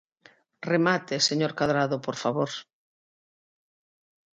[0.71, 2.51] Remate, señor Cadrado por favor.